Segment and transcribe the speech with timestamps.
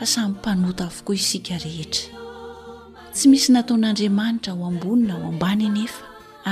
[0.00, 2.04] fa samy mpanota avokoa isika rehetra
[3.14, 6.02] tsy misy nataon'andriamanitra ho ambonina ho ambany anefa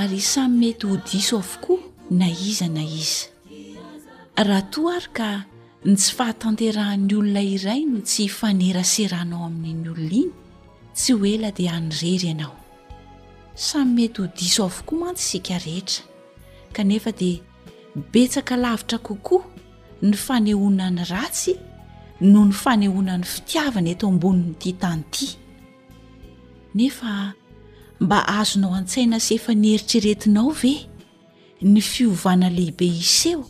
[0.01, 1.81] ary samy mety ho diso avokoa
[2.19, 3.25] na iza na iza
[4.37, 5.29] raha to ary ka
[5.85, 10.31] ny tsy fahatanterahan'ny olona irai no tsy faneraseranao amin'iny olona iny
[10.95, 12.57] tsy ho ela dia anyrery ianao
[13.55, 16.05] samy mety ho diso avokoa mantsy isika rehetra
[16.77, 17.41] kanefa dia
[18.13, 19.45] betsaka lavitra kokoa
[20.03, 21.57] ny fanehoina ny ratsy
[22.21, 25.29] no ny fanehona ny fitiavana eto amboninyitya tany ity
[26.75, 27.15] nefa
[28.01, 30.75] mba azonao an-tsaina sefa ny heritreretinao ve
[31.63, 33.47] ny fiovana lehibe iseho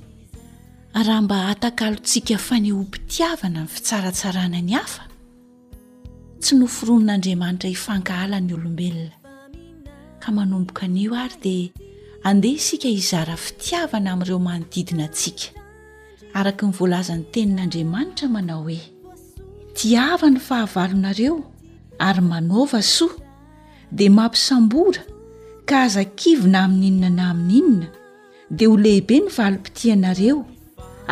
[0.93, 5.03] raha mba atakalotsika fanehoampitiavana ny fitsaratsarana ny hafa
[6.41, 9.17] tsy no foronon'andriamanitra hifankahala ny olombelona
[10.21, 11.73] ka manomboka nio ary dia
[12.25, 15.53] andeha isika hizara fitiavana amin'ireo manodidina antsika
[16.35, 18.81] araka ny voalazan'ny tenin'andriamanitra manao hoe
[19.79, 21.35] tiava ny fahavalonareo
[22.09, 23.15] ary manova soa
[23.97, 25.01] dia mampisambora
[25.69, 27.89] ka azakivy na amin'inona na amin'inona
[28.59, 30.37] dia ho lehibe ny valompitihanareo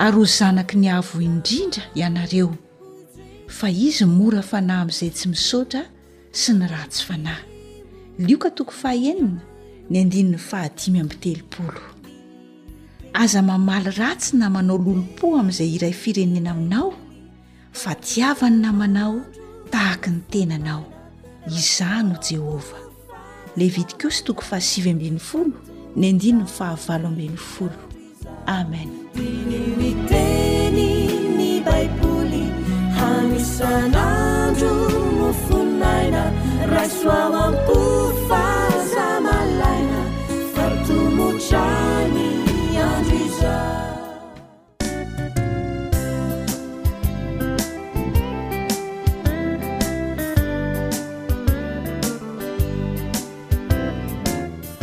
[0.04, 2.50] ary ho zanaky ny avo indrindra ianareo
[3.58, 5.82] fa izy mora fanahy amin'izay tsy misaotra
[6.40, 7.42] sy ny ratsy fanahy
[8.26, 9.40] lioka tokofaenina
[9.90, 11.95] ny andiny fahadimy amn teloolo
[13.16, 16.88] aza mamaly ratsy namanao lolompo amin'izay iray firenena aminao
[17.82, 19.14] fatiavany namanao
[19.72, 20.82] tahaka ny tenanao
[21.58, 22.82] izano oh jehovah
[23.60, 25.56] levity kosy toko faasifolo
[25.96, 26.04] n
[26.72, 27.72] avfol
[28.58, 28.90] amen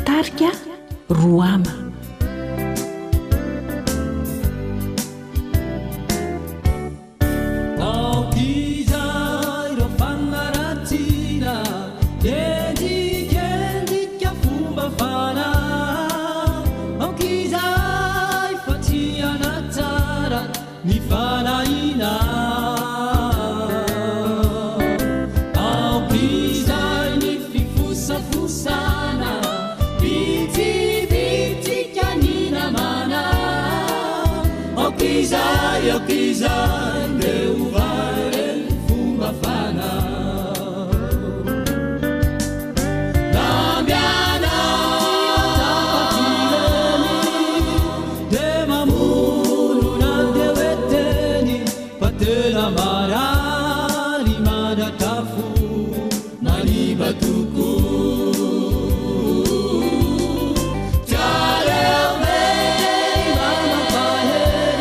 [0.05, 0.51] taria
[1.09, 1.82] ruama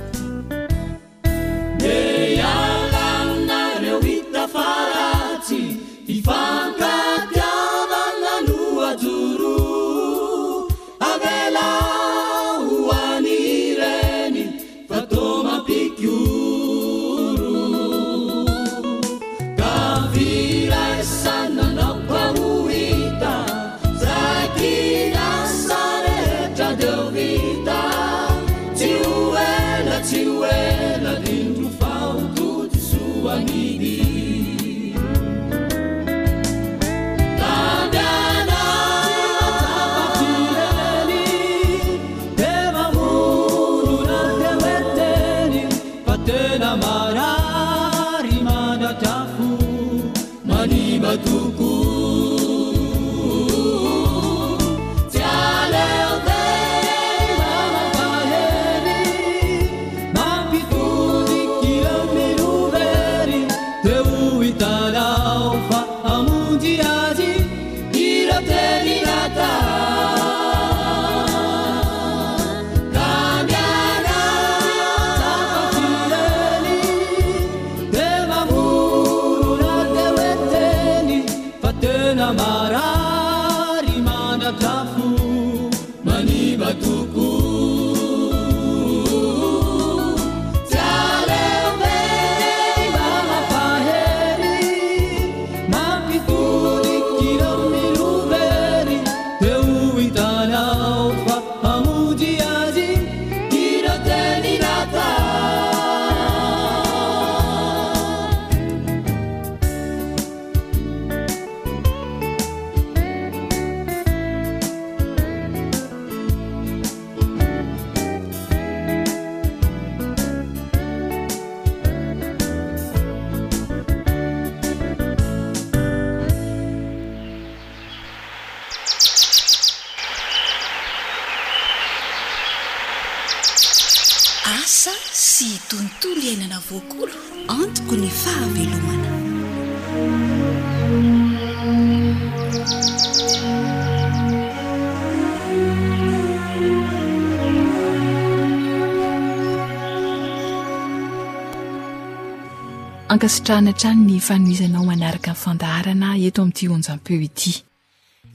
[153.30, 157.54] sotrana trany ny fanonizanao manaraka n'fandaharana eto amin'nity hoanjampeo ity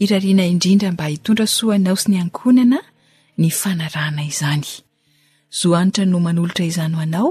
[0.04, 2.78] irariana indrindra mba hitondra soaanao sy ny ankonana
[3.40, 4.66] ny fanarahana izany
[5.58, 7.30] zohanitra no manolotra izano anao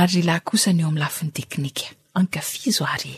[0.00, 1.86] ary lahy kosany eo ami'ny lafin'ny teknika
[2.20, 3.12] ankafizo ary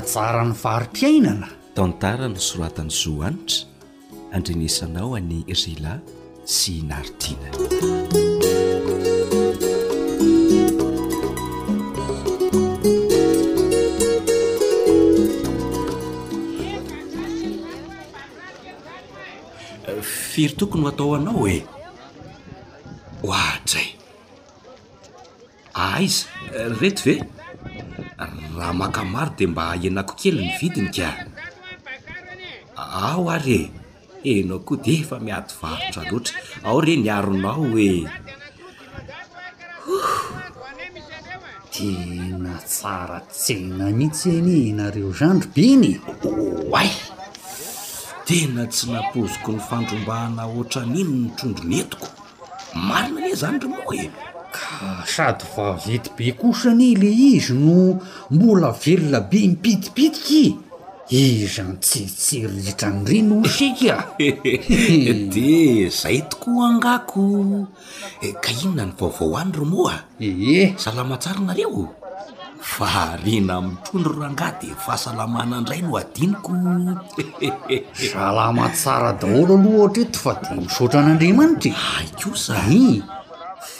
[0.00, 3.68] tsara ny faritiainana tantara no soratany zoanitra
[4.36, 5.94] andrenesanao any rila
[6.44, 7.50] sy naritina
[20.32, 21.58] firy tokony atao anao hoe
[23.28, 23.92] hoadsay e.
[25.90, 27.16] aiza ah, rety ve
[28.60, 31.08] raha makamaro de mba haenako kely nyvidiny ka
[33.02, 33.60] ao are
[34.32, 36.36] enao koa de efa miaty varotra loatra
[36.68, 37.92] ao re niaronao hoe
[41.72, 45.86] tena tsara tsy ana mihitsy eny nareo zanro beny
[46.74, 46.96] oay oh,
[48.26, 52.06] tena tsy napoziko ny fandrombahana oatra mino nitrondro netiko
[52.88, 54.08] marinane zany reo moelo
[54.54, 57.98] ka sady fa veti be kosani le izy no
[58.34, 60.44] mbola velona be mipitipitiky
[61.22, 63.96] izanytsiitseriritrany reno o seka
[65.32, 67.22] de zay toko angako
[68.26, 71.82] e, ka inona ny vaovao any ro moa eh salamatsara nareo
[72.72, 72.90] fa
[73.24, 76.50] rena mitrondro rangah de fahasalamana andray no adiniko
[78.12, 82.84] salama tsara daholo aloha ohatrety fa de misaotra an'andriamanitra ai kosa i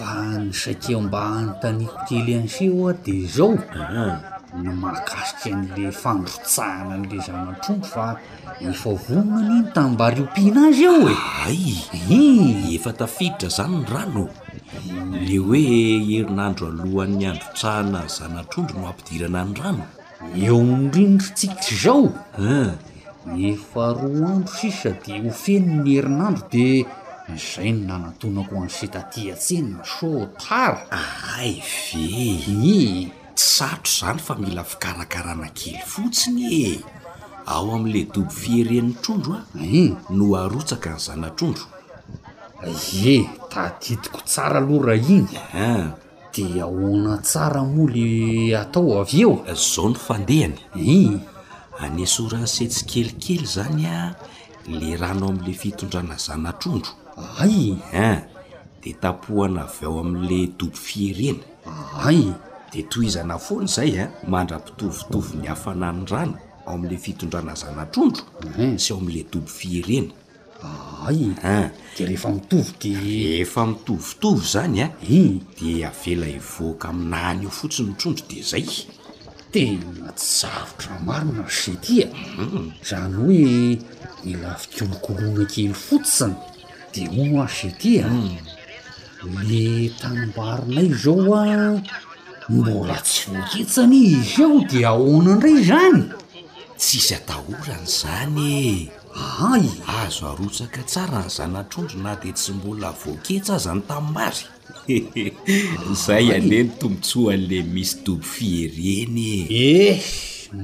[0.00, 4.40] fany sakia mba hanytaniako kely anyseo a di zao ah.
[4.62, 8.07] ny mahakasikra an'le fandrotsahana an'la zanatrondro fa
[8.71, 11.16] efa vonnany iny tamy mbariompihina azy eo e
[11.47, 12.75] ay i hmm.
[12.76, 14.25] efa tafiditra zany ny rano
[15.26, 15.61] le hoe
[16.09, 19.85] herinandro alohan'ny androtsahana zanatrondro no ampidirana ny rano
[20.45, 22.02] eo mirindro tsikra zao
[22.50, 22.73] ah.
[23.52, 26.66] efa roa andro sisa di ho fenony herinandro di
[27.34, 30.10] nzay no nanatonako any sitatiatseny ny so
[30.42, 30.82] tara
[31.38, 32.08] ay ve
[32.80, 32.80] i
[33.34, 36.68] satro zany fa mila fikarakarana kely fotsiny e
[37.54, 39.42] ao am'la doby fieren'ny trondro a
[39.82, 39.84] e
[40.16, 41.66] no arotsaka ny zanatrondro
[43.06, 43.16] e
[43.50, 45.44] taditiko tsara alo ra inya
[46.32, 48.06] di hona tsara moa le
[48.62, 49.32] atao avy eo
[49.72, 50.56] zao nofandehany
[50.99, 51.00] i
[51.84, 53.99] anysoran setsi kelikely zany a
[54.78, 56.92] le rano am'la fitondrana ny zanatrondro
[57.39, 58.27] aya
[58.83, 62.35] de tapohana avy eo amla dobo fierenaa
[62.73, 67.87] de to izana foany zay a mandra-pitovitovy ny hafana any rano ao am'la fitondrana zana
[67.87, 68.23] trondro
[68.79, 70.12] sy eo amle dobo fierena
[70.62, 71.11] a
[71.43, 72.89] a de rehefa mitov d
[73.41, 78.67] efa mitovitovy zany a di avela ivoaka aminany io fotsiny trondro de zay
[79.53, 82.11] deatsyavotr marona zetia e.
[82.39, 82.73] mm-hmm.
[82.89, 83.79] zany hoe
[84.25, 86.35] mila fikolokolona kely fotsiny
[86.94, 88.06] de oasytya
[89.47, 91.78] le tanmbarina yzao a
[92.49, 96.02] mbola tsy voaketsany izy eo di ahonandray zany
[96.78, 99.54] tsisy atahorany zany e a
[100.04, 104.44] azo arotsaka tsara ny zanatrondro na di tsy mbola voaketsa aza ny tamimbary
[106.04, 109.99] zay aneny tombontsohan'le misy doby fiereny e eh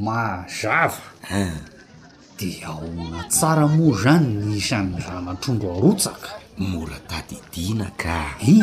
[0.04, 1.02] mazava
[1.40, 1.58] ah.
[2.36, 2.84] di ao
[3.32, 6.30] tsara mo zany ny isanny ranatrondro arotsaka
[6.72, 8.56] mora tadydina ka i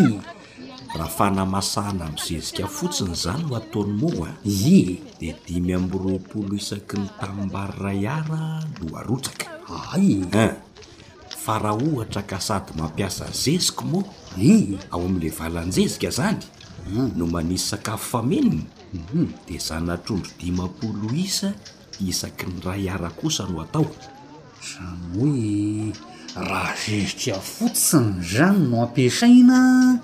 [0.98, 6.54] raha fanamasana ami zezika fotsiny zany ho ataony mo a i di dimy am' ropolo
[6.62, 8.44] isaky ny tammbarirayara
[8.78, 9.98] no arotsaka a
[11.44, 14.06] fa raha ohatra ka sady mampiasa zezika moa
[14.38, 16.44] i ao am'la valanjezika zany
[17.18, 18.64] no manisy sakafo famenymo
[18.94, 19.28] mhm.
[19.50, 21.50] di zaonatrondro dimapolo isa
[22.02, 23.86] isaky ny raha hiara kosa no atao
[24.62, 25.94] zany hoe
[26.50, 30.00] raha zezika fotsiny zany no ampiasaina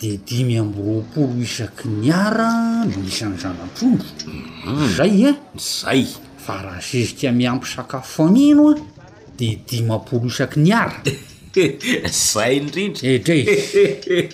[0.00, 2.52] de dimy amy roapolo isaky ny ara
[2.86, 4.04] no isan'ny zanapolo
[4.66, 4.88] mhm.
[4.96, 5.36] zay a eh?
[5.58, 6.04] zay
[6.44, 8.80] fa raha zezika miampy sakafofanino oh, a
[9.38, 11.02] de dimypolo isaky ny ara
[12.10, 14.28] zay ndrindry edra eh,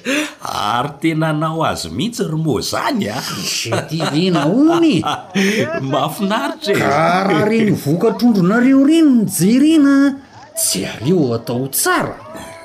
[0.66, 3.44] ary tena nao azy mihitsy romo zany a ah.
[3.44, 4.99] istirina ony
[5.90, 10.14] mafinaritra e ka raa regny voka trondronareo reny nijerina ah.
[10.59, 12.16] tsy aleo atao tsara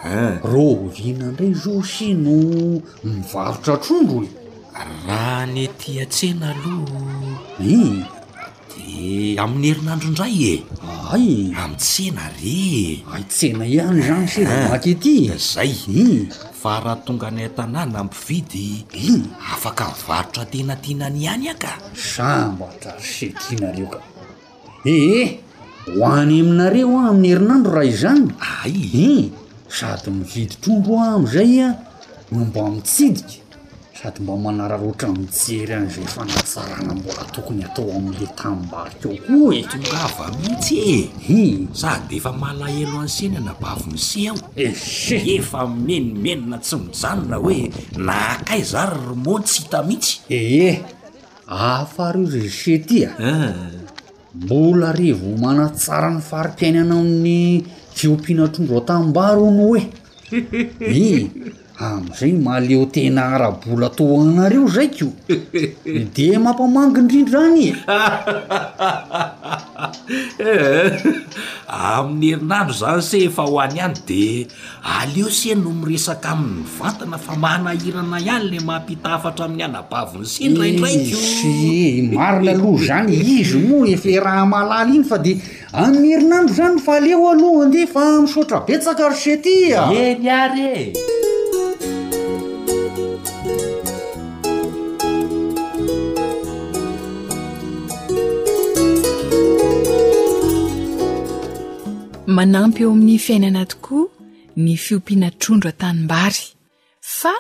[0.06, 0.34] eh.
[0.52, 2.38] rô vina ndray zoshi no
[3.04, 4.30] mivarotra trondro e
[4.74, 6.90] raha ny tiatsena leo
[7.76, 8.19] i
[9.00, 10.64] Eh, amin'ny herinandro indray e eh.
[11.16, 14.92] aay am tsena ree ay tsena ihany zany sevyaky eh.
[14.92, 16.28] ety zayi hmm.
[16.60, 19.32] fah raha tonga nayitanà na ampividy hmm.
[19.56, 24.00] afaka mivarotra tenatenany any aka sambatra rsetinareo ka
[24.84, 25.40] ee
[25.96, 28.28] hoany aminareo a ah, amin'ny herinandro ray izany
[28.64, 29.32] ay i hmm.
[29.80, 31.74] sady mividitrondro a ah, am'izay a ah,
[32.36, 33.39] nomba amitsidika
[34.04, 39.98] sady mba manara roatra mijery an'zao fanatsarana mbola tokony atao ami'le tammbaro keeoko e tonga
[40.06, 46.76] ava mihitsy e i sady efa mahalaelo ansieny anabavy mise aho eh, efa menimenina tsy
[46.86, 47.60] mijanona hoe
[48.08, 50.80] naakay zary romotsy hita mihitsy ee eh, eh.
[51.50, 53.56] aafary o rez se tya e.
[54.36, 57.64] mbola rivo manatsara ny farimpiainana amin'ny
[57.98, 59.82] diompianatrondro tamm-baro no oe
[61.04, 65.08] i am'zayy maleo tena ara-bola toanareo zaiko
[66.16, 67.72] de mampamangy indrindra any e
[71.72, 74.24] amin'ny herinandro zany se efa hoany ihany de
[75.00, 81.54] aleo sea no miresaka amin'ny vantana fa mahnahirana ihany le mampita afatra amin'ny anabavony sindraindraikosy
[82.20, 85.34] marina alo zany izy noa efa raha malala iny fa de
[85.86, 91.19] amin'ny herinandro zany fa aleo alohande fa misaotra betsaka ry setya e nyary e
[102.36, 104.06] manampy eo amin'ny fiainana tokoa
[104.64, 106.44] ny fiompiana trondro atanimbary
[107.18, 107.34] fa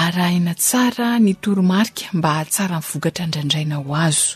[0.00, 4.26] araina tsara ny toromarika mba tsara mivokatra andraindraina ho azo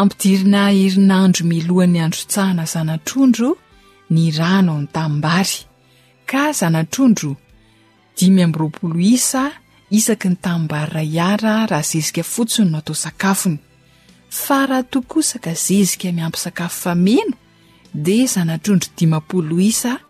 [0.00, 3.48] ampidirina hirinandro miloany androtsahana zanatrondro
[4.14, 5.56] ny rano amny taimbary
[6.30, 7.30] ka zanatrondro
[8.16, 9.42] dimy ambyropolo isa
[9.96, 13.58] isaky ny taimbariraiara rahazezika fotsiny no atao sakafony
[14.44, 17.34] fa rahatokosaka zezika miampysakafo fameno
[17.92, 20.00] de zanatrondry dimampoloisa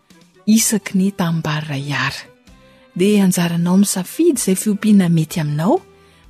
[0.47, 2.23] isaky ny tamimbarira iara
[2.95, 5.81] dea anjaranao mi' safidy izay fiompiana mety aminao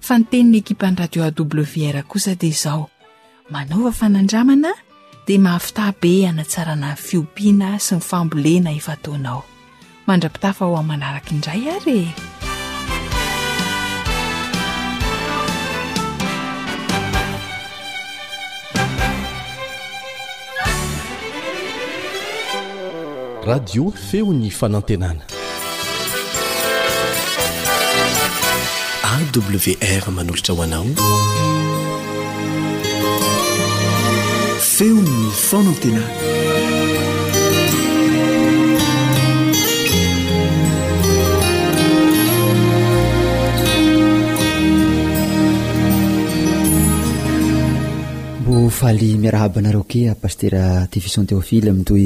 [0.01, 1.45] fa ny teniny ekipany radio aw
[1.93, 2.89] r kosa dea zaho
[3.51, 4.73] manaova fanandramana
[5.27, 9.45] de mahafita be anatsarana fiompiana sy ny fambolena ifataonao
[10.07, 12.09] mandrapitafa ho ain'ny manaraka indray aree
[23.45, 25.23] radio feo ny fanantenana
[29.15, 30.87] awr manolotra hoanao
[34.75, 35.15] feo'ny
[35.49, 36.21] fanantenana mbo
[48.79, 52.05] faly miarahaba anareo ake apastera tivison téofily amitoy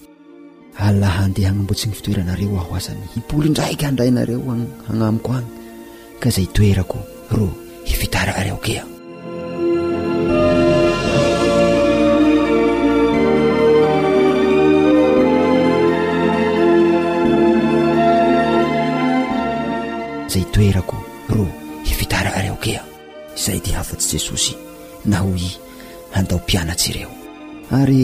[0.77, 5.57] alahandeahanamboatsi ny fitoeranareo ahhoazany hipoly indraiky handrainareo an hagnamiko agny
[6.19, 6.97] ka izay itoerako
[7.37, 7.47] ro
[7.83, 8.83] hifitaranareo kea
[20.29, 20.97] izay toerako
[21.33, 21.45] ro
[21.87, 22.81] hifitaraareo kea
[23.39, 24.53] izay ty hafa-tsyi jesosy
[25.11, 25.49] naho i
[26.15, 27.11] hantao m-pianatsy ireo
[27.81, 28.03] ary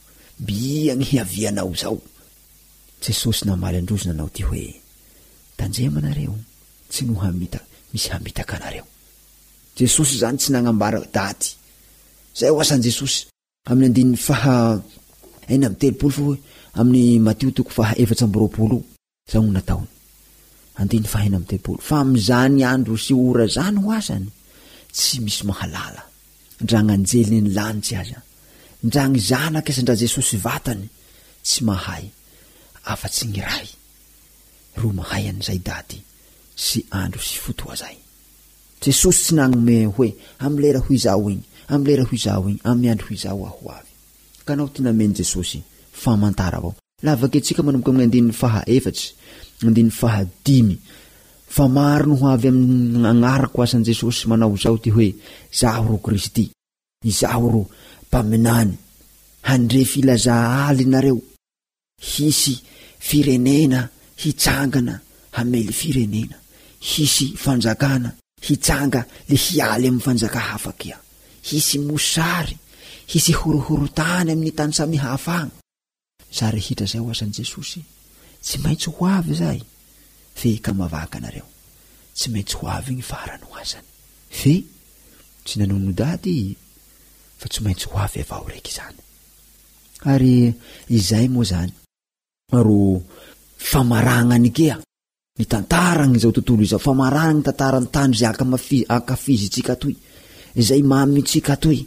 [0.41, 1.97] biagny avianao zao
[3.07, 4.69] jesosy namaly androzy nanao ty hoe
[5.57, 6.35] tanjemnareo
[6.91, 8.85] tsy no amisy hamitaka anareo
[9.77, 11.49] jesosy zany tsy nagnambara daty
[12.39, 13.19] zay o asan'n' jesosy
[13.69, 16.33] am'y adiny fhnam telopolo
[16.75, 27.99] fam'yatiotoftaofna telolo fa amzany andro sy ora zany o anytsy isydraagajelny lanitya
[28.83, 30.89] ndra gny zanaky sa ndrah jesosy vatany
[31.45, 32.09] tsy mahay
[32.89, 33.69] afa-tsy ny rahy
[34.81, 36.01] ro mahay an'izay daty
[36.57, 37.93] sy andro sy fotoa zay
[38.81, 40.09] jesosy tsy nagnom hoe
[40.41, 43.93] amlera ho zao igny amlera ho izao igny amyandry ho izao aho avy
[44.45, 46.73] kanao t namenyjesosyfaantara vao
[47.05, 48.33] laha vaketsika manomboka amnanny
[51.61, 55.09] hafnoyamagarikoan'jesosy mnaoaoty hoe
[55.85, 57.61] ro krtyao ro
[58.11, 58.77] mpaminany
[59.49, 60.35] handrefilaza
[60.67, 61.19] aly nareo
[62.11, 62.55] hisy
[63.07, 63.81] firenena
[64.21, 64.95] hitsangana
[65.35, 66.37] hamely firenena
[66.89, 68.09] hisy fanjakana
[68.47, 70.97] hitsanga le hialy amin'ny fanjaka hafaki a
[71.49, 72.55] hisy mosary
[73.11, 75.57] hisy horohorotany amin'ny tany samyhafagna
[76.37, 77.79] za rehitra izay ho azan'i jesosy
[78.45, 79.61] tsy maintsy ho avy izahay
[80.39, 81.47] fe ka mavaka anareo
[82.17, 83.87] tsy maintsy ho avy igny farany ho azany
[84.39, 84.53] fe
[85.45, 86.35] tsy nanono dady
[87.41, 88.97] fa tsy maintsy ho avyavao raiky zany
[90.13, 90.33] ary
[90.97, 91.73] izay moa zany
[92.65, 92.79] ro
[93.71, 94.75] famarananykea
[95.39, 98.27] ny tantara nzao tontolo zao famaranatantarany tany za
[98.97, 99.93] akafizytsika toy
[100.67, 101.79] zay mamytsika toy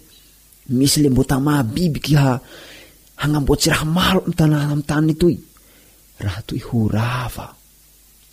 [0.79, 2.31] misy le mbotamahbibiky ha
[3.25, 5.35] anaboatsy rahamaotn amytay toy
[6.25, 7.47] raha toy ho rava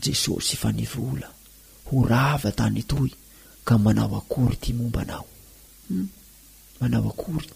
[0.04, 1.30] jesosy fanivola
[1.88, 3.10] ho rava tany toy
[3.68, 5.26] ka manao akory ty mombanao
[5.90, 6.08] hmm?
[6.82, 7.50] manao akory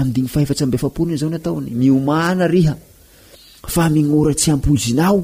[0.00, 5.18] amdigny faefatsy mbefaponina zao nataony miomanahafa mioratsy ampozinao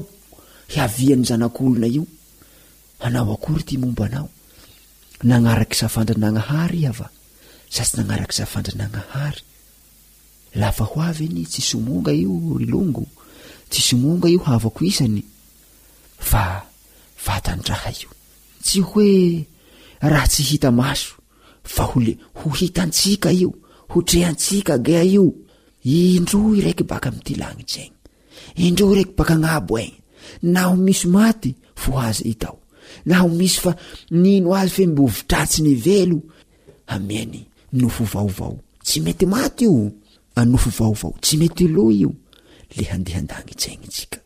[0.75, 2.03] havian'ny zanak'olona io
[3.05, 4.27] anao akory ty mombanao
[5.29, 7.09] nagnaraky afandranagahaih sa
[7.85, 9.35] tsy nagnarakafandranagahay
[10.61, 12.33] lafa ho avy ny tsy somonga io
[12.73, 13.05] longo
[13.69, 15.19] ts somonga io avako isany
[16.29, 16.43] fa
[17.25, 18.09] fatandraha io
[18.63, 19.11] tsy hoe
[20.09, 21.13] raha tsy hita maso
[21.63, 23.51] fa hole ho hitantsika io
[23.89, 25.25] ho trehaantsika gea io
[25.83, 27.85] indroy raky baka amty lagnitsy
[28.55, 29.93] agny indroy raky baka gnabo gy
[30.53, 32.59] naho misy maty fohaza itao
[33.05, 33.71] naho misy fa
[34.11, 36.19] nino azy fe mbovitratsy nyvelo
[36.87, 37.39] amany
[37.79, 39.91] nofo vaovao tsy mety maty io
[40.45, 42.11] nofo vaovao tsy mety o io
[42.77, 44.17] le andandagitsags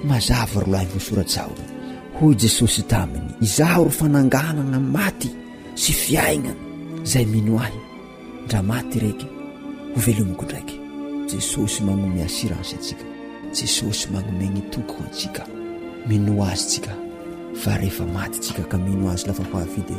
[0.09, 1.51] mazava rolahyvoasoratsao
[2.17, 5.29] hoy jesosy taminy izao ro fananganana n maty
[5.81, 6.63] sy fiainana
[7.05, 7.77] izay mino ahy
[8.45, 9.27] ndra maty reky
[9.93, 10.75] ho velomiko ndraiky
[11.27, 13.03] jesosy magnome asirasantsika
[13.53, 15.45] jesosy magnome nytoko ntsika
[16.07, 16.93] mino azy tsika
[17.61, 19.89] faehefa atyntsika ka mnoazylafaad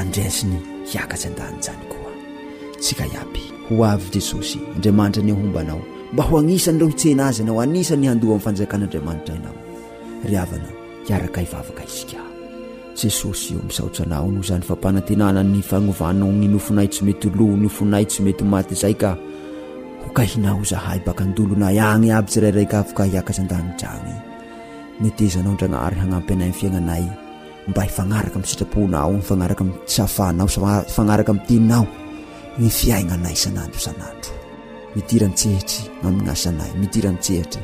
[0.00, 0.56] andrny
[1.02, 5.80] akatsyadanyanyakabho avy jesosy andriamanitra nybanao
[6.12, 9.38] mba ho anisan'ireo tsena azy anaoasny afnjakn'aanitra
[10.38, 11.86] aoaak vavaka a
[13.02, 15.60] jesosy eo misaotsananzanyfampanantenana ny
[16.00, 18.50] fanoan ny nofonay tsy metyofnay smetyy
[20.10, 24.14] ka hinao zahay baka andolonay any aby syraaikak iak andaiany
[25.00, 27.04] nyteznao dranaay anampynaynfiainanay
[27.70, 30.48] mba ifanaraka m'y sitraponao nfsafanao
[30.94, 31.86] fanaraka amny teninao
[32.58, 34.32] ny fiainanay sanandro sanandro
[34.94, 37.58] miirantsehaty naasaaymiiratsehatr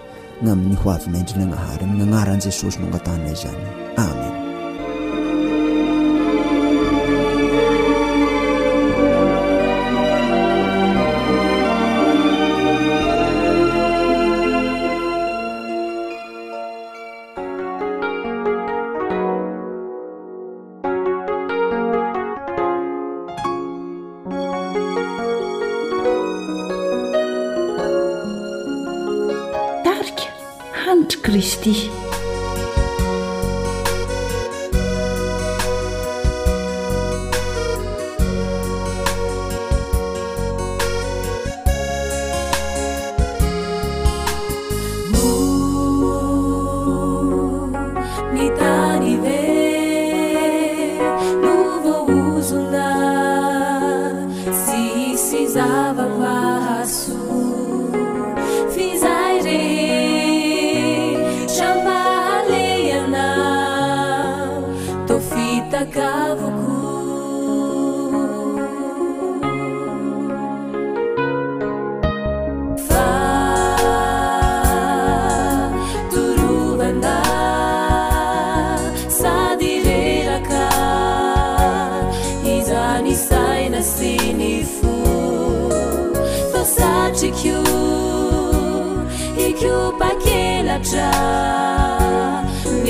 [0.45, 3.67] namin'ny hoavinayndrinanahary anaran' jesosy noanataay zany
[4.07, 4.46] amen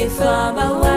[0.09, 0.96] صمو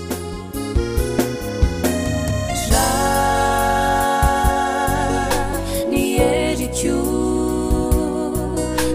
[5.90, 6.96] ni herikyo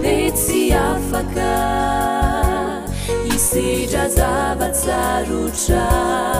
[0.02, 1.52] besy afaka
[3.36, 6.33] isitra zavazarotra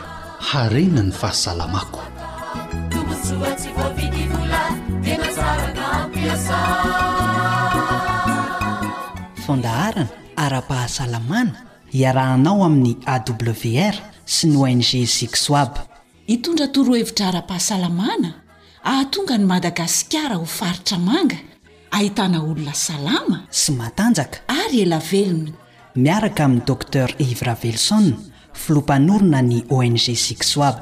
[9.45, 10.07] fandaharana
[10.43, 11.53] ara-pahasalamana
[11.93, 13.93] hiarahanao amin'ny awr
[14.25, 15.71] sy ny ong zisoab
[16.25, 18.31] itondra torohevitra ara-pahasalamana
[18.83, 21.37] atonga ny madagasikara ho faritra manga
[21.93, 25.51] ahitana olona salama sy matanjaka ary ela velom
[25.95, 27.99] miaraka amin'ny docter yvra velso
[28.53, 30.81] filo-panorona ny ong sisoib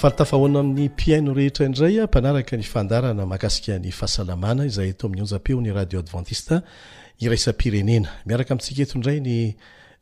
[0.00, 5.60] fartafahoana amin'ny piaino rehetra indray a mpanaraka ny fandarana mahakasikany fahasalamana izay eto amin'ny onja-peo
[5.60, 6.62] ny radio adventiste
[7.20, 9.56] iraisapirenena miaraka amintsika eto indray ny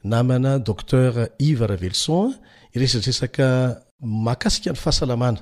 [0.04, 2.34] namana docteur ivra vellson
[2.74, 5.38] iresratrresaka makasika ny fahasalamana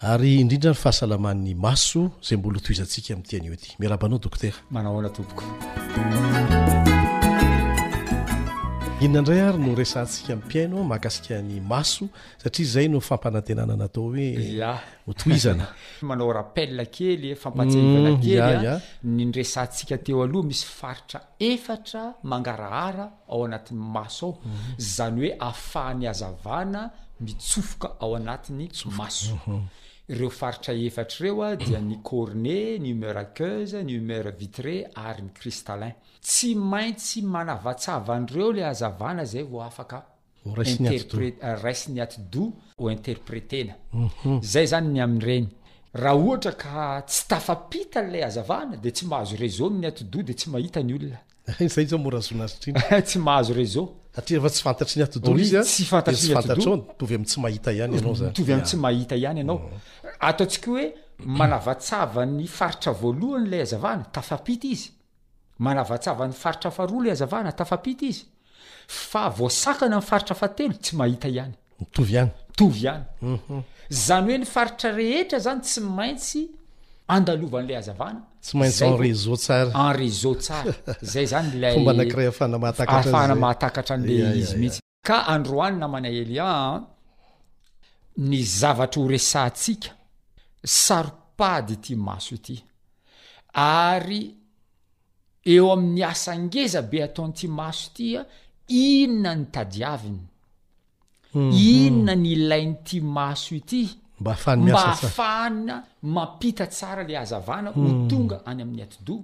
[0.00, 5.44] ary indrindra ny fahasalamany maso zay mbola hotoizantsika amin'ny tian'io ty miarahabanao dokter manahoana tompoko
[9.00, 12.08] ina andray ary no resantsika my piaino mahakasikany maso
[12.38, 14.74] satria zay no fampanantenana natao hoe ja
[15.08, 15.66] otoizana
[16.08, 23.44] manao rappele kely fampatseivana mm, kelaya a nyresantsika teo aloha misy faritra efatra mangarahara ao
[23.44, 24.76] anatin'ny maso ao mhm.
[24.78, 29.60] zany hoe ahafahan'ny hazavana mitsofoka ao anatiny maso mhm.
[30.10, 35.30] reo faritra efatrareo a dia ny cornet ny humer queuse ny humer vitré ary ny
[35.36, 40.88] cristalin tsy maintsy manavatsavan'reo la azavana zay vao afakarasyny
[42.02, 44.40] atido eh, o interpretena mhm.
[44.42, 45.46] zay zany ny amin'n'reny
[45.94, 51.16] raha ohatra ka tsy tafapitanla azavana de tsy mahazo résone ny atido de tsy mahitanyolona
[51.50, 51.50] shazootsyfantatrny
[60.20, 60.94] yaotsikaoe mm.
[61.38, 64.90] manavatsava ny faritra voalohany lay azavana tafapit izy
[65.58, 68.24] manavatsavany faritra fahroalo azavnatafait izy
[68.88, 72.30] fa vosakana amfaritra fatelo tsy mahita ihanyoyzny
[73.22, 73.58] mhm.
[74.26, 76.44] hoe faritrehetra zany tsy aitsy
[77.16, 80.66] andalovan'le azavanaitr enrése tsar
[81.12, 86.50] zay zany laafahana mahatakatra an'le izy mihisy ka androany namana elya
[88.30, 89.88] ny zavatra horesatsika
[90.82, 92.56] saropady ty maso ity
[93.66, 94.22] ary
[95.54, 98.20] eo amin'ny asangeza be ataon'ity maso itya
[98.84, 100.22] inona nytadiaviny
[101.74, 102.32] inona ny mhm.
[102.34, 103.84] ilainyty maso ity
[104.20, 108.08] mamba aafahana mampita tsara le azavana no hmm.
[108.08, 109.22] tonga any amin'ny ati-doa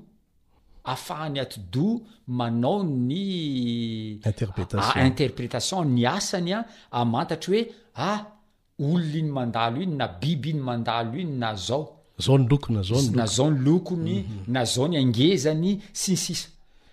[0.84, 7.62] aafahan'ny ati-doha manao ny interpretationny ah, asanya amantatra hoe
[7.96, 8.20] ah
[8.80, 14.52] olona iny mandalo iny na biby iny mandalo iny na zaooonazao ny lokony mhm.
[14.52, 16.48] na zao ny angezany sinsisa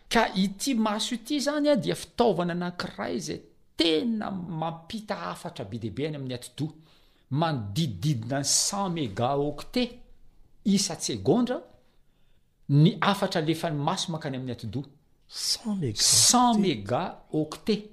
[0.09, 3.39] ka ity maso ity zany a dia fitaovana anakiray zay
[3.77, 6.71] tena mampita afatra be dehibe any amin'ny ato-doa
[7.29, 9.99] manodidididina ny cent méga octé
[10.65, 11.59] isan-tsegondra
[12.69, 14.83] ny afatra lefan'ny maso mankany amin'ny atodoa
[15.95, 17.91] cent méga octéisk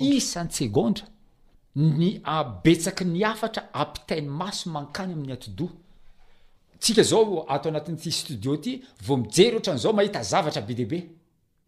[0.00, 1.06] isany-tsegondra
[1.76, 5.70] ny abetsaky ny afatra ampitainy maso mankany amin'ny atidoa
[6.80, 11.00] tsika zao atao anatin'n'ity studio ty vo mijery ohatra n'zao mahita zavatra be debe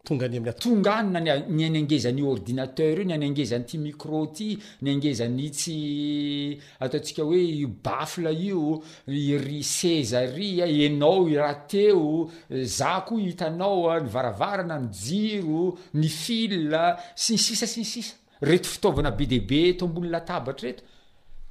[0.03, 7.65] tonytonga nyna n ny any angezany ordinateur io ny anyangezan'nyity micro ty nyangezanytsy ataotsika hoe
[7.85, 12.27] bafle io iry sezarya anao iraha teo
[12.75, 16.69] za koa hitanaoa nyvaravarana my jiro ny fil
[17.15, 20.83] sin sisa sinysisa reto fitaovana be diabe to ambony latabatra reto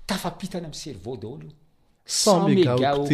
[0.07, 1.62] tafapitana amny cerva daolo io
[2.13, 3.09] snmmégaot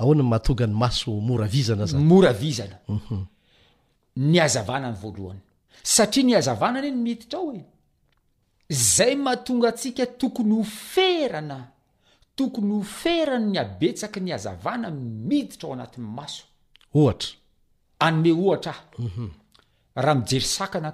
[0.00, 3.20] ahoanan mahatongany maso moravizanazay moravizana mhm.
[4.28, 5.40] ny azavana ny voalohany
[5.82, 7.64] satria ny hazavana aneny miditra o hoe
[8.70, 11.68] zay mahatonga tsika tokony ho ferana
[12.36, 14.90] tokony ho ferana ny abetsaky ny azavana
[15.28, 16.44] miditra ao anatin'ny masoane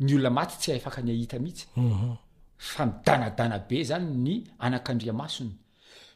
[0.00, 2.14] ny olona maty tsy efaka ny ahita mihitsy mhm.
[2.58, 5.54] fa midanadana be zany ny anakandriamasony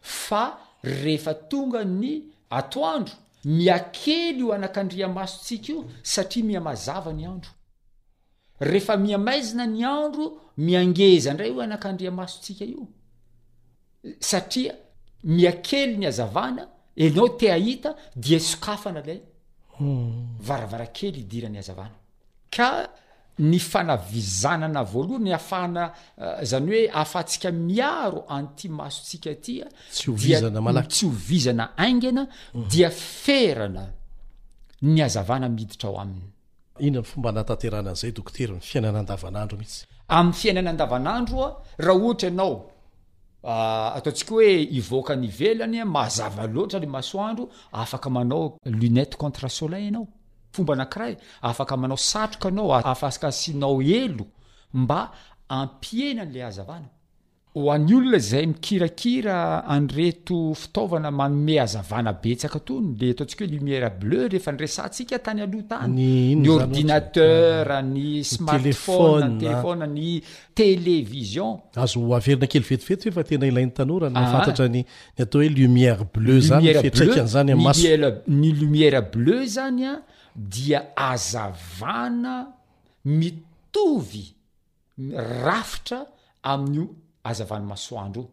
[0.01, 0.43] fa
[0.83, 2.11] rehefa tonga ny
[2.51, 3.15] atoandro
[3.45, 7.51] miakely io anak'andria masotsika io satria mia mazava ny andro
[8.61, 12.89] rehefa miamaizina ny andro miangeza indray io anak'andrya masotsika io
[14.19, 14.75] satria
[15.23, 16.69] miakely ny azavana
[16.99, 19.21] anao te ahita dia sokafana lay
[19.79, 20.37] hmm.
[20.41, 21.95] varavara kely idirany azavana
[22.51, 22.89] ka
[23.39, 30.11] ny fanavizanana voalohan ny afahana eh, zany hoe afantsika miaro anty masotsika tya tsy
[31.05, 32.27] hovizana aingina
[32.71, 33.91] dia ferana
[34.83, 39.03] ny azavana miditra o ainyamin'ny fiainana
[40.73, 42.71] ndavanandroa raha ohatra ianao
[43.45, 50.07] ah, ataotsika hoe ivoakany velany maazava loatra le maso andro afaka manaolunete contrasoenao
[50.53, 54.27] fomba anakiray afaka manao satroka anao afaska sianao elo
[54.75, 55.11] mba
[55.49, 56.87] ampiena n'la azavana
[57.55, 66.51] hoany olona zay mikirakira anreto fitaovana manome azavana betsakaton de atsia hoe lumir bleu efassikatanyhty
[66.53, 68.23] ordinater ny
[69.55, 70.21] arny
[70.61, 72.65] télévisionazeina kel
[75.17, 76.69] etetaoelumière bleuny
[78.61, 79.93] lumièra bleu zanya
[80.39, 82.35] dia azavana
[83.05, 84.25] mitovy
[85.45, 85.99] rafitra
[86.43, 86.87] amin'n'io
[87.31, 88.29] azavana masoandro o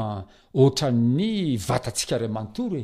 [0.62, 1.30] ohatran'ny
[1.68, 2.84] vatatsika raantoroe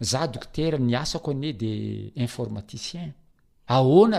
[0.00, 0.28] zae
[0.78, 4.10] nasako de inrmaticienzaaoo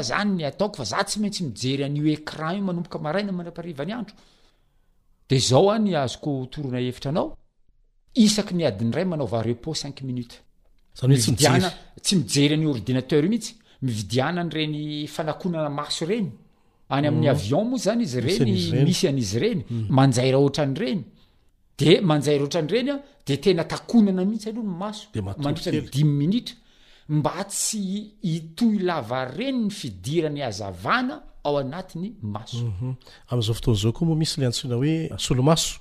[0.78, 1.84] fa za tsy maintsy mijey
[8.38, 11.36] ana nyadinray manaovarepos cinq minutetsy
[12.18, 16.32] mijery an ordinateur o mihitsy mividiananyreny fanakonana maso reny
[16.94, 17.32] any amin'ny mm.
[17.36, 19.88] avion moa zany izy reny misy an'izy reny mm.
[19.98, 21.04] manjayraha otranyreny
[21.78, 22.96] de manjay roatra nyreny a
[23.28, 26.56] de tena takonana mihitsy aloho ny masode mandita dimy minitra
[27.10, 27.78] mba tsy
[28.24, 32.92] itohy lava reny ny fidiran'ny azavana ao anatiny maso mhm.
[33.30, 35.80] am'zao fotoany zao koa moa misy le antsoina oe solomaso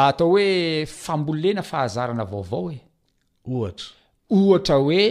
[0.00, 0.48] ah, atao oe
[1.02, 2.78] fambolenafahazna vaovao e
[4.38, 5.02] ohatra oe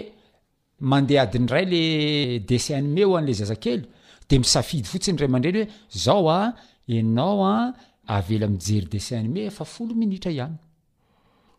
[0.91, 1.81] mandeh adin'nyray le
[2.49, 3.83] dessin anme hoan'le zazakely
[4.29, 5.69] de misafidy fotsiny ray man-dreny hoe
[6.05, 6.39] zao a
[6.97, 7.55] anao a
[8.15, 10.57] avela mijery dessin anm efa folo minitra ihany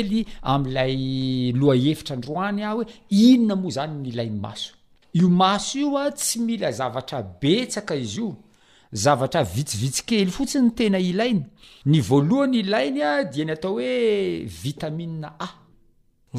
[0.00, 2.84] elyamlayoaeitrandroany a oe
[3.24, 4.72] inona moa zany nylainy maso
[5.20, 8.28] io maso ioa ah, tsy mila zavatra betsaka izy io
[9.04, 11.42] zavatra vitsivitsi kely fotsiny tena ilainy
[11.90, 13.92] ny voaloany ilainya ah, dia ny atao hoe
[14.64, 15.48] vitamina a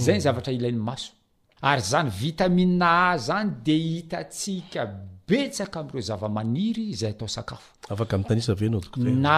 [0.06, 0.22] zay mm.
[0.26, 1.12] zavatra ilainy maso
[1.62, 4.86] ary zany vitamia a zany de hitatsika
[5.30, 8.36] betsaka amireo zava-maniry zay atao akafna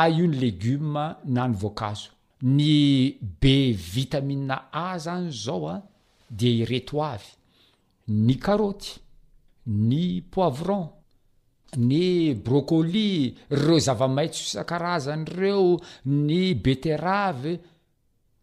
[0.08, 2.10] io ny legioma na ny voankazo
[2.42, 5.76] ny be vitamia a zany zao a
[6.30, 7.32] de ireto avy
[8.08, 9.02] ny karoty
[9.66, 10.88] ny poivron
[11.76, 17.60] ny brocoli reo zava-mahitsosan-karazanyreo ny beterave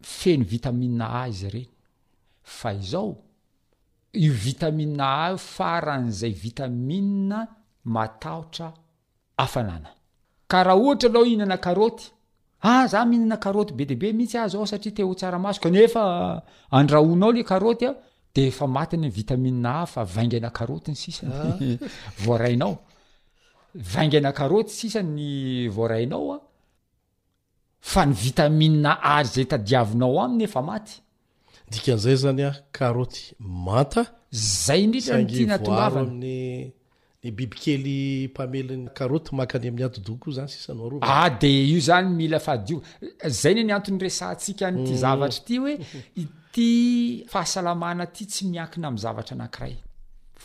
[0.01, 1.69] feno vitamia a izy reny
[2.43, 3.17] fa izao
[4.13, 7.51] vitamiia a faran'zay vitamiaarahaohatra
[10.49, 12.05] alo hihinana arôty
[12.91, 16.01] zah mhihinana karôty be debe mihitsy azo ao satria teho tsaramasokonefa
[16.71, 20.01] anrahoinaolereany vitamiagf
[28.03, 30.99] ny vitamiia ay zay tadiavinao aminy efa maty
[31.71, 33.23] dika an'izay zany a karoty
[33.65, 34.03] manta
[34.67, 36.73] zay indritra ty natogavranynyy
[37.37, 42.07] bibikely mpamelyn'ny karaoty maka any amin'ny aty dokkoi zany sisanao ro ah de io zany
[42.19, 42.77] mila faadio
[43.41, 45.01] zay ny ny anton'nyresantsika nyity mm.
[45.03, 45.75] zavattra ity hoe
[46.23, 46.67] ity
[47.33, 49.75] fahasalamana ty tsy miakina am'y zavatra anankiray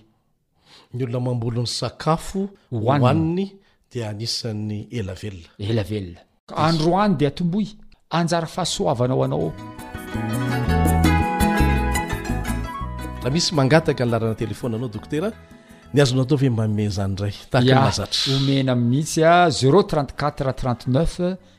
[0.94, 2.40] ny olona mambolon'ny sakafo
[2.84, 3.46] hoanhayniny
[3.90, 6.18] dia anisan'ny ela vela elavela
[6.68, 7.66] androany de atomboy
[8.18, 9.48] anjara fahasoavanao anao
[13.24, 15.28] la misy mangataka ny larana telefonaanao doktera
[15.92, 21.14] ny azo na atao ve maome zany ray taamazatra homena aminitsy a zero trant4te trnteneuf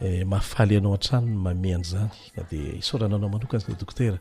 [0.00, 4.18] Eh, mahafaly anao antranoy mamean' zany a de isorananao manokan ze dokotera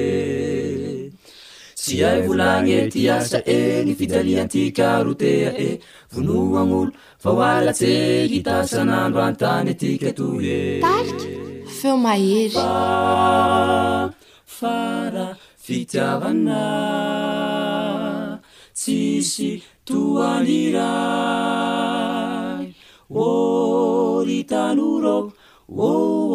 [1.82, 5.72] sy iay volagnyenty asa egny fidaliantika rotea e, e.
[6.14, 6.96] voloagn'olo e.
[7.24, 7.90] fa ho alatse
[8.34, 11.28] hitasan'andro antany atika toy e tariky
[11.78, 14.02] feo maheryfaa
[15.66, 16.62] fitiavana
[18.78, 19.50] tsisy
[19.88, 22.64] toanyray
[24.30, 25.32] itanoro
[25.70, 26.32] oh, oh,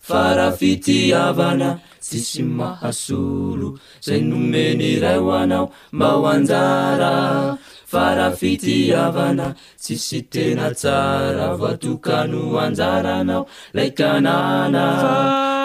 [0.00, 3.70] farafitiavana tsi sy mahasolo
[4.04, 7.42] zay nomeny ray o anao mao anjara
[7.88, 13.46] farafitiavana tsi sy tena tsara voatokano anjara nao
[13.76, 14.86] lay kanana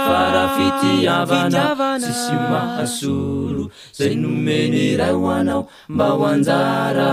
[0.10, 3.64] fara fitiavfaintaiavana si sy mahasoro
[3.98, 5.62] zay nomeny ray ho anao
[5.94, 7.10] mba ho anjara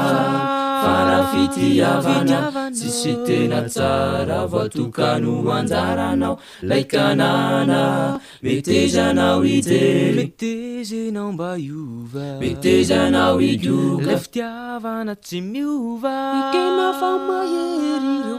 [0.95, 6.35] arafitiavivan tsisy tena tsara vatokanoanjaranao
[6.69, 7.81] lay kanana
[8.43, 9.83] metezanao ide
[11.17, 11.51] naa
[12.41, 13.37] meezanao
[14.07, 15.39] kaiavana ty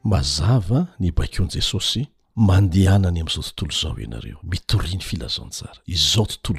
[0.03, 2.07] mazava ny bakon'i jesosy
[2.37, 6.55] aymzao tntolo zaoianareo mitoriny filazaonsara izaoto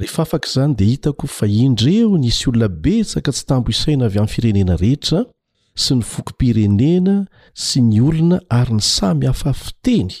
[0.00, 4.28] rehefa afaka zany dia hitako fa indreo nisy olona betsaka tsy tambo isaina avy amy
[4.28, 5.24] firenena rehetra
[5.74, 10.14] sy nyfokypirenena sy ny olona ary ny samy hafafiteny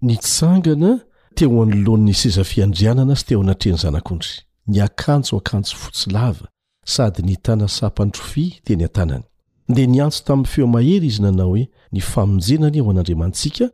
[0.00, 0.98] nitsangana
[1.34, 6.46] te ho anoloany sezafiandrianana sy te anatreny zanak'ondry ny akanjo akanjo fotsilava
[6.86, 9.24] sady ny tanasampandrofi teny an-tanany
[9.70, 13.68] dia niantso tamin'ny feomahery izy nanao hoe ny famonjenany ao an'andriamantsika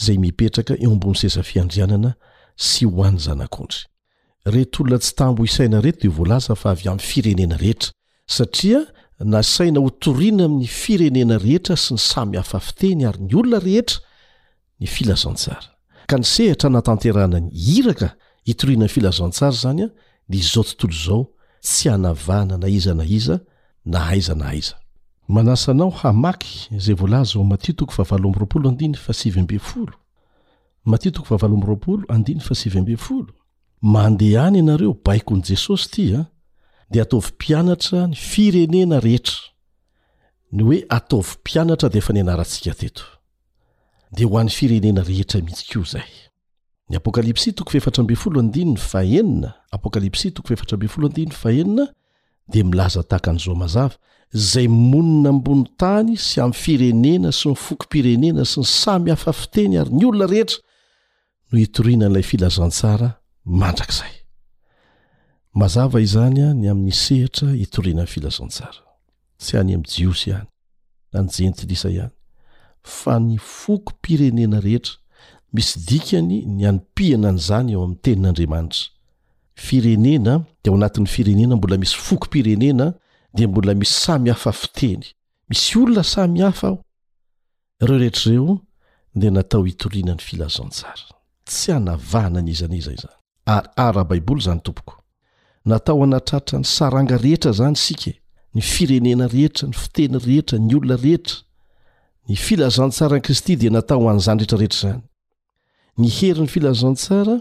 [0.00, 2.10] izay mipetraka eo ambon'ny sesa fiandrianana
[2.56, 3.82] sy ho an'ny zanakondry
[4.44, 7.92] retolona tsy tambo isaina reto dia voalaza fa avy amin'ny firenena rehetra
[8.26, 8.80] satria
[9.24, 14.00] na saina ho toriana min'ny firenena rehetra sy ny samy hafafitehny ary ny olona rehetra
[14.80, 15.66] ny filazantsara
[16.10, 18.08] ka nisehitra natanterana ny hiraka
[18.44, 19.88] hitorianany filazantsara zany a
[20.36, 21.24] izzao tontol zao
[21.60, 23.38] tsy anavana na iza na iza
[23.84, 24.74] na haiza na haiza
[25.28, 27.86] manasanao hamaky zay vlazaomato
[33.84, 36.26] mandehany ianareo baiko ny jesosy tia ah.
[36.90, 39.38] de atovympianatra ny firenena rehetra
[40.52, 43.02] ny hoe atovy mpianatra di efa nianarantsika teto
[44.12, 46.30] de ho an'ny firenena rehetra mihitsy kio zay
[46.90, 51.50] ny apokalipsi toko feefatra ambe folo andinina fa enina apokalipsy toko fefatra be foloadin fa
[51.52, 51.86] enina
[52.52, 53.96] de milaza tahaka an'izo mazava
[54.34, 59.78] zay monina ambony tany sy am' firenena sy ny foko pirenena sy ny samy hafafiteny
[59.80, 60.58] ary ny olona rehetra
[61.52, 63.10] noinaasyany
[66.70, 67.08] amis
[69.52, 70.46] hany
[71.12, 72.10] na njentil isa ihany
[72.82, 75.01] fa ny foko pirenena rehetra
[75.52, 78.88] misy dikany ny anompihana n' zany eo amin'ny tenin'andriamanitra
[79.66, 80.34] firenena
[80.64, 82.86] de ao anatin'ny firenena mbola misy fokompirenena
[83.36, 86.78] de mbola misy samyhafaitenymslnsahahorehete
[89.20, 91.02] de natao itoriana ny filazansara
[91.48, 93.08] tsy anavana anizan izay zny
[93.54, 94.94] aryaabaibol zanytompoko
[95.70, 98.20] natao anatratra ny saranga rehetra zany sik e.
[98.54, 101.36] ny firenena rehetra ny fiteny rehetra nyoona rehetra
[102.28, 105.02] ny filazantsaran'i kristy di nataoan'zanyreetrarehetrazany
[106.00, 107.38] ny heri n'ny filazantsara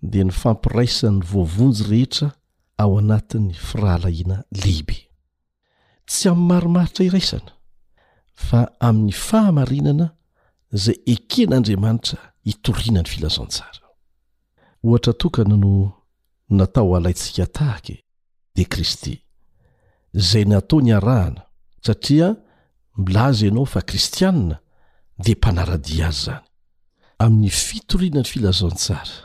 [0.00, 2.28] dia ny fampiraisan'ny voavonjy rehetra
[2.82, 4.98] ao anatin'ny firahalahiana lehibe
[6.06, 7.52] tsy amin'ny marimaritra iraisana
[8.46, 10.06] fa amin'ny fahamarinana
[10.74, 13.86] izay eken'andriamanitra hitoriana ny filazantsara
[14.84, 15.72] ohatra tokany no
[16.58, 18.02] natao alaintsika tahaky e,
[18.54, 19.14] dia kristy
[20.14, 21.42] izay natao ny arahana
[21.86, 22.36] satria
[22.96, 24.58] milaza ianao fa kristianina
[25.24, 26.47] dia mpanaradia azy izany
[27.18, 29.22] amin'ny fitoriana ny filazaon tsara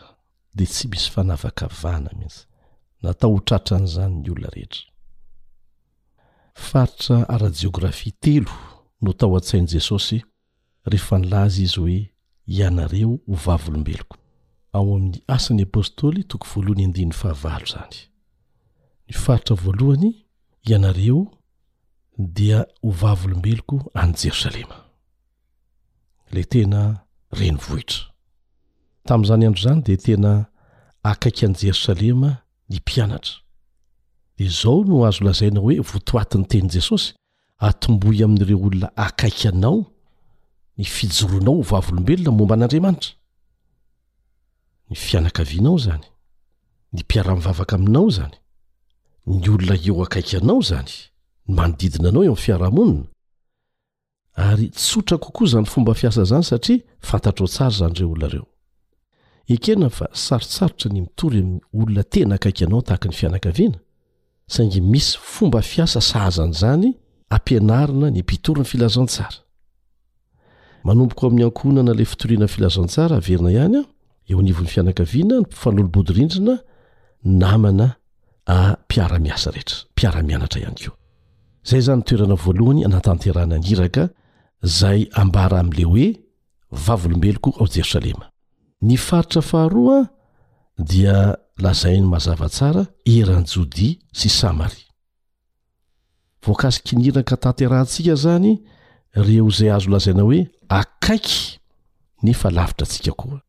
[0.56, 2.46] dea tsy misy fanavaka vana mihitsy
[3.06, 4.88] natao ho tratran'izany ny olona rehetra
[6.70, 8.52] faritra ara-jeografia telo
[9.02, 10.20] no tao an-tsain' jesosy
[10.90, 12.00] rehefa nylaza izy hoe
[12.56, 14.18] ianareo ho vavolombeloko
[14.78, 17.98] ao amin'ny asan'ny apôstoly toko voalohany ndi'y fahavalo zany
[19.08, 20.10] ny faritra voalohany
[20.66, 21.22] ianareo
[22.36, 24.82] dia ho vavolombeloko any jerosalema
[26.34, 27.03] lay tena
[27.40, 28.06] reny vohitra
[29.08, 30.34] tamin'izany andro izany de tena
[31.12, 32.30] akaiky an' jerosalema
[32.70, 33.40] ny mpianatra
[34.38, 37.08] de zao no azo lazaina hoe votoatiny tenyi jesosy
[37.68, 39.80] atomboy amin'n'ireo olona akaiky anao
[40.78, 43.12] ny fijoroanao ho vavolombelona momba an'andriamanitra
[44.90, 46.06] ny fianakavianao zany
[46.94, 48.38] ny mpiara-mivavaka aminao zany
[49.40, 50.92] ny olona eo akaiky anao zany
[51.48, 53.04] ny manodidina anao eo amn'ny fiarahamonina
[54.36, 56.80] ary sota kokoa zany fomba fiasa zany satria
[57.10, 58.46] fantatr o tsary zany reo olonareo
[59.50, 63.78] eeaa saosaotra ny mitory aminy olona tena akaiknao tahakny fianakaianaonyaomoay
[70.94, 73.78] aoanala fitoriana filazantsara aveina any
[74.30, 76.56] einy fianakaiana nfanolobodrindrina
[77.24, 77.96] namana
[78.88, 80.94] piaramiasareetra mpiaramianatra iany keo
[81.64, 84.10] zay zany toerana voalohany anatanterana nyiraka
[84.64, 86.20] zay ambara amin'le hoe
[86.72, 88.30] vavlombeloko ao jerosalema
[88.82, 90.04] ny faritra faharo a
[90.78, 94.88] dia lazainy mahazava tsara eran'ny jodi sy samaria
[96.46, 98.64] voanka zikiniraka taterahantsika zany
[99.14, 101.60] reo izay azo lazaina hoe akaiky
[102.24, 103.40] nefa lavitra atsika koa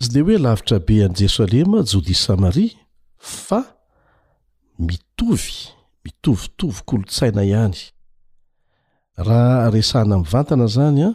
[0.00, 2.78] zy de hoe lavitra be an' jerosalema jodi s samaria
[3.18, 3.60] fa
[4.78, 5.68] mitovy
[6.04, 7.78] mitovitovy kolontsaina ihany
[9.16, 11.14] raha resana min vantana zany a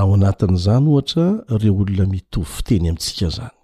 [0.00, 1.26] ao anatin'izany ohatra
[1.62, 3.54] reo olona mitovy teny amintsika zany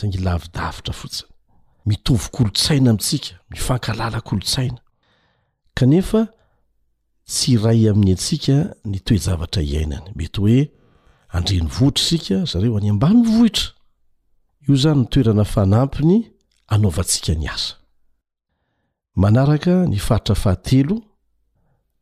[0.00, 1.30] zay ngy lavidavitra fotsiny
[1.88, 4.80] mitovy kolotsaina amintsika mifankalala kolotsaina
[5.76, 6.20] kanefa
[7.28, 8.56] tsy iray amin'ny antsika
[8.90, 10.60] ny toezavatra iainany mety hoe
[11.36, 13.68] andreny vohitra isika zareo any ambamivohitra
[14.68, 16.16] io zany nytoerana fanampiny
[16.72, 17.74] anaovantsika ny asa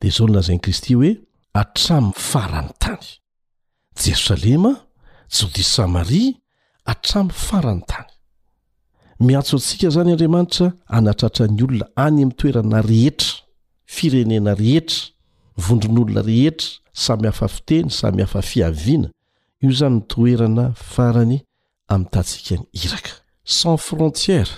[0.03, 1.11] de zalnazany kristy hoe
[1.61, 3.07] atramiy farany tany
[4.03, 4.73] jerosalema
[5.37, 6.33] jodis samaria
[6.93, 8.11] atraminy farany tany
[9.27, 13.33] miantso antsika zany andriamanitra anatratrany olona any amin'nytoerana rehetra
[13.95, 15.01] firenena rehetra
[15.65, 16.69] vondron'olona rehetra
[17.05, 19.09] samy hafa fiteny samy hafa fiaviana
[19.65, 21.37] io zany nytoerana farany
[21.93, 23.13] ami'nytatsika ny iraka
[23.59, 24.51] sans frontière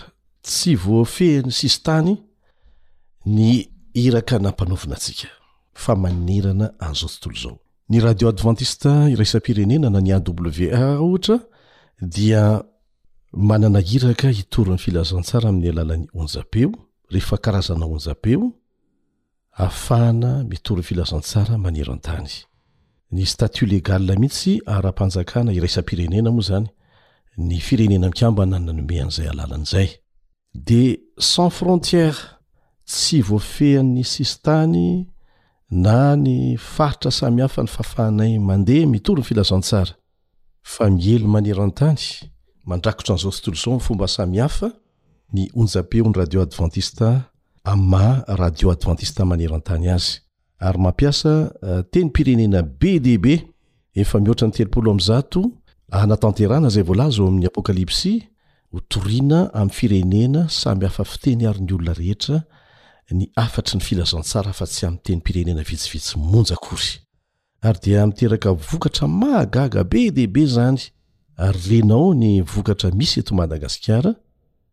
[0.45, 2.15] tsy voafehiny sisy tany
[3.35, 3.53] ny
[3.95, 5.29] iraka nampanovina atsika
[5.75, 11.39] fa manerana anzao tontolo zao ny radio advantiste iraisanmpirenena na ny aw ohatra
[12.01, 12.61] dia
[13.33, 16.73] manana iraka hitory ny filazantsara amin'ny alalan'ny onja-peo
[17.11, 18.53] rehefa karazana onja-peo
[19.53, 22.31] afahana mitorony filazantsara manero antany
[23.11, 26.67] ny statu legal mihitsy ara-panjakana iraisam-pirenena moa zany
[27.39, 29.89] ny firenena mikambana nanome an'zay alalan'zay
[30.55, 32.34] de sans frontière
[32.87, 35.07] tsy voafehan'ny sisytany
[35.71, 39.93] na ny faritra samihafa ny fahfahanay mandeha mitorony filazansara
[40.95, 42.05] mielo manertany
[42.69, 44.69] mandrakotra n'zao ntozaofomba samihafa
[45.35, 47.09] ny onjapeony radioadvntista
[47.73, 49.87] amaradioadvantista maneratany
[50.69, 53.25] amiasteny eh, pirenena b db
[54.01, 55.35] emioatra nyt
[56.07, 58.13] natana ayo amin'y apokalypsy
[58.77, 62.39] otorina amy firenena samy hafa fiteny arin'ny olona rehetra
[63.13, 66.89] ny afatry ny filazantsara fa tsy am teny pirenena vitsivitsy monjakory
[67.63, 70.81] ary dia miteraka vokatra maagaga be dehibe zany
[71.37, 74.11] ary renao ny vokatra misy eto madagasikara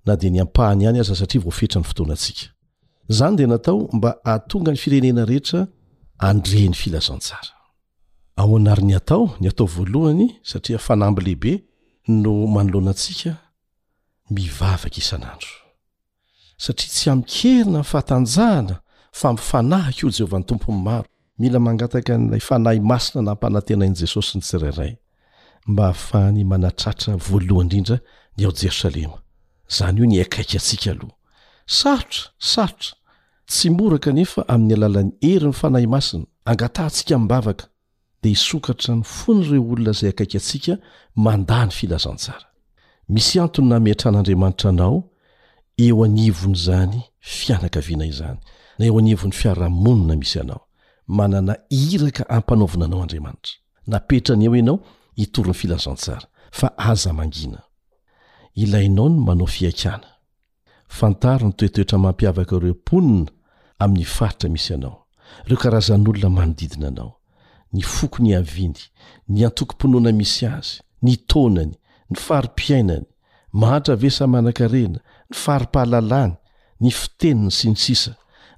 [0.06, 2.44] na dia niampahany any aza satria voafetra ny fotoanatsika
[3.10, 5.68] zany dia natao mba aatonga ny firenena rehetra
[6.18, 7.56] andreny filazatsara
[8.94, 9.24] tatao
[10.62, 11.64] saiafanamby lehbe
[12.08, 13.38] no manoloanasika
[14.30, 15.48] mivavaka isaado
[16.62, 18.76] satria tsy amykeryna myfahatanjahana
[19.12, 21.06] fa mifanahaky io jehovahny tompony maro
[21.40, 24.96] mila mangataka nilay fanahy masina naampanantenainy jesosy nitsirairay
[25.68, 27.98] mba hahafahny manatratra voalohan indrindra
[28.38, 29.18] ny ao jerosalema
[29.78, 31.12] zany io niakaiky atsika aloh
[31.66, 32.94] sarotra sarotra
[33.46, 37.66] tsy morakanefa aminy alalany hery ny fanahy masina angatahntsika mbavaka
[38.24, 40.78] dia hisokatra ny fo ny ireo olona zay akaiky atsika
[41.16, 42.46] mandany filazantsara
[43.10, 45.11] misy antony namitran'andriamanitra nao
[45.88, 48.40] eo anivony zany fianakaviana izany
[48.80, 50.66] na eo anivon'ny fiaramonina misy anao
[51.08, 53.54] manana iraka ampanaovinanao andriamanitra
[53.88, 54.80] napetrany eo ianao
[55.16, 57.56] hitorny filazasara fa azamangin
[58.56, 60.10] ilainao no manao fiakana
[60.88, 63.32] fantaro ny toetoetra mampiavaka reo ponina
[63.80, 65.08] amin'ny faritra misy anao
[65.46, 67.14] reo karazan'olona manodidina anao
[67.74, 68.78] ny fokony aviny
[69.30, 71.74] ny antokom-ponoana misy azy ny taonany
[72.10, 73.06] ny faripiainany
[73.54, 75.00] mahatra vesa manakarena
[75.32, 76.36] nyfaaripahalalany
[76.82, 78.12] ny fiteniny sy ny sisa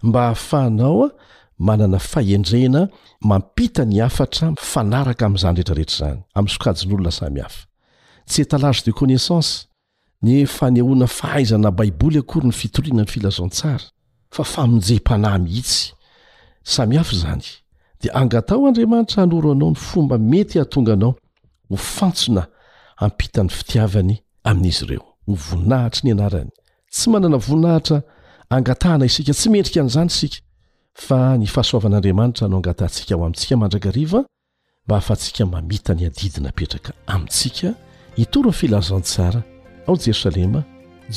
[0.03, 1.09] mba hahafahanaoa
[1.57, 2.88] manana faendrena
[3.21, 9.49] mampita ny afatra mifanaraka am'zanyretareetrzanyam'ysokajn'olona samiafatsy etlazy de conaissance
[10.24, 17.45] ny fanehoana fahaiznabaiboly akory ny fitorinany filazsafa famonjem-panah mihitssaihazany
[18.01, 21.15] de angatao andriamanitra anor anao ny fomba mety ahatonga anao
[21.69, 22.43] hofantsona
[22.97, 26.45] ampitany fitiavany amin'izy ireoatrnyay
[26.93, 28.01] tsy manana voninahitra
[28.49, 30.37] angatana isika tsy mendrika an'izany isika
[31.05, 34.19] fa ny fahasoavan'andriamanitra no angatahntsika ho amintsika mandrakariva
[34.85, 37.69] mba afa antsika mamita ny adidina petraka amintsika
[38.17, 39.41] hitoryny filazan tsara
[39.87, 40.63] ao jerosalema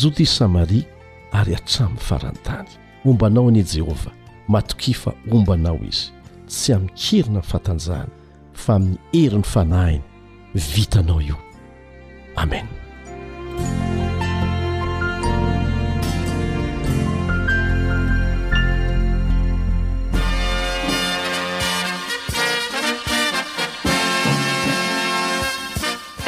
[0.01, 0.85] joti samaria
[1.33, 2.69] ary hatramin'ny farantany
[3.05, 4.13] ombanao an'i i jehovah
[4.49, 6.09] matokia fa ombanao izy
[6.49, 8.13] tsy amin'nykerina ny fantanjahana
[8.63, 10.05] fa amin'ny heryny fanahiny
[10.55, 11.37] vitanao io
[12.37, 12.67] amen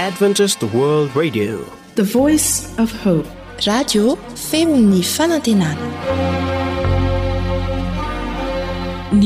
[0.08, 0.18] eny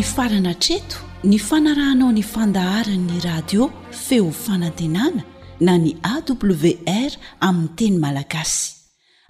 [0.03, 3.69] farana treto ny fanarahanao nyfandaharanyny radio
[4.05, 5.23] feo fanantenana
[5.61, 7.13] na ny awr
[7.47, 8.75] aminy teny malagasy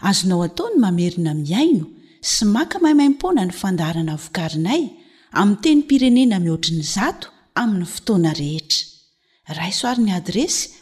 [0.08, 1.86] azonao ataony mamerina miaino
[2.20, 4.82] sy maka mahimaimpona ny fandaharana vokarinay
[5.40, 7.26] amin teny pirenena mihoatriny zato
[7.60, 8.86] amin'ny fotoana rehetra
[9.60, 10.81] raisoarin'ny adresy